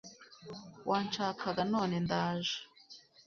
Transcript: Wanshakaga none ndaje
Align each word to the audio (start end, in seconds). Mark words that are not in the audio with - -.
Wanshakaga 0.89 1.63
none 1.73 1.93
ndaje 2.05 2.57